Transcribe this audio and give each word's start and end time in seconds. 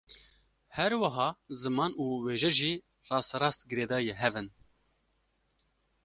Her 0.75 0.91
wiha 1.01 1.27
ziman 1.61 1.91
û 2.03 2.05
wêje 2.25 2.51
jî 2.59 2.73
rasterast 3.11 3.61
girêdayî 3.71 4.13
hev 4.21 4.33
in 4.41 4.47